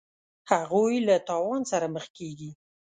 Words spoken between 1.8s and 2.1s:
مخ